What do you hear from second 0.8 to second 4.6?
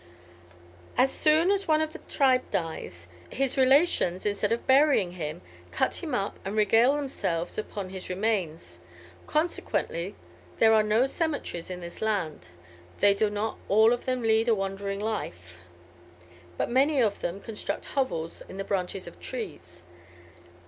"As soon as one of the tribe dies, his relations, instead